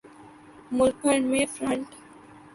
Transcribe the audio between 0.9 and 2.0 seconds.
بھر میں فرنٹ